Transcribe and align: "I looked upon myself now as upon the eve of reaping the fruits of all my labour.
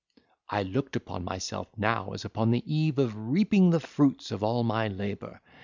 "I 0.49 0.63
looked 0.63 0.95
upon 0.95 1.23
myself 1.25 1.67
now 1.77 2.13
as 2.13 2.25
upon 2.25 2.49
the 2.49 2.63
eve 2.65 2.97
of 2.97 3.15
reaping 3.15 3.69
the 3.69 3.79
fruits 3.79 4.31
of 4.31 4.41
all 4.41 4.63
my 4.63 4.87
labour. 4.87 5.41